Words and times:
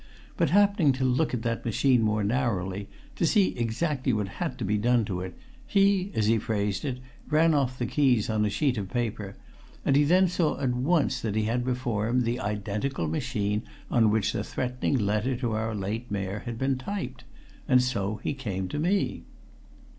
But, 0.35 0.49
happening 0.49 0.93
to 0.93 1.03
look 1.03 1.31
at 1.31 1.43
that 1.43 1.63
machine 1.63 2.01
more 2.01 2.23
narrowly, 2.23 2.89
to 3.17 3.23
see 3.23 3.49
exactly 3.55 4.11
what 4.11 4.27
had 4.41 4.57
to 4.57 4.65
be 4.65 4.75
done 4.79 5.05
to 5.05 5.21
it, 5.21 5.37
he 5.67 6.11
as 6.15 6.25
he 6.25 6.39
phrased 6.39 6.83
it 6.85 6.97
ran 7.29 7.53
off 7.53 7.77
the 7.77 7.85
keys 7.85 8.27
on 8.27 8.43
a 8.43 8.49
sheet 8.49 8.79
of 8.79 8.89
paper, 8.89 9.35
and 9.85 9.95
he 9.95 10.03
then 10.03 10.27
saw 10.27 10.59
at 10.59 10.73
once 10.73 11.21
that 11.21 11.35
he 11.35 11.43
had 11.43 11.63
before 11.63 12.07
him 12.07 12.23
the 12.23 12.39
identical 12.39 13.07
machine 13.07 13.61
on 13.91 14.09
which 14.09 14.33
the 14.33 14.43
threatening 14.43 14.97
letter 14.97 15.35
to 15.35 15.51
our 15.51 15.75
late 15.75 16.09
Mayor 16.09 16.39
had 16.45 16.57
been 16.57 16.79
typed! 16.79 17.23
And 17.67 17.79
so 17.79 18.19
he 18.23 18.33
came 18.33 18.67
to 18.69 18.79
me!" 18.79 19.21